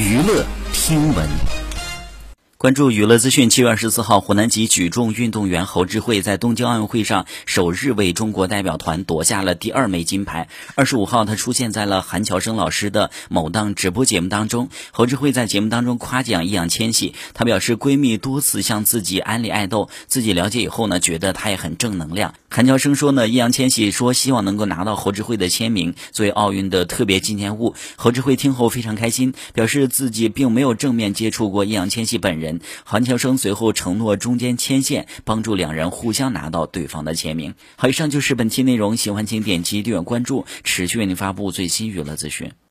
[0.00, 1.28] 娱乐听闻。
[2.56, 10.48] 关注娱乐资讯，七月二十四号，湖南籍举重运动员侯智慧在东京奥运会上首日为中国代表团夺下了第二枚金牌。
[10.74, 14.70] 二十五号，他出现在了韩乔生老师的某档直播节目当中。
[14.90, 22.34] 侯智慧在节目当中夸奖易烊千玺，她表示闺蜜多次向自己安利爱豆，自己了解以后呢，觉得她也很正能量。
[22.52, 27.76] 韩乔生说呢，易烊千玺说希望能够拿到侯智慧的签名作为奥运的特别纪念物。
[27.94, 32.60] 侯智慧听后非常开心，表示自己并没有正面接触过易烊千玺本人。
[32.82, 37.54] 韩乔生随后承诺中间牵线，帮助两人互相拿到对方的签名。
[37.76, 42.50] 好，以上就是本期内容，喜欢请点击订阅关注，持续为您发布最新娱乐资讯。